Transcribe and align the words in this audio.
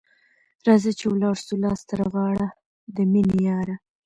راځه 0.67 0.91
چي 0.99 1.05
ولاړ 1.09 1.35
سو 1.45 1.53
لاس 1.63 1.79
تر 1.89 2.01
غاړه، 2.13 2.47
د 2.95 2.97
میني 3.11 3.39
یاره 3.49 3.75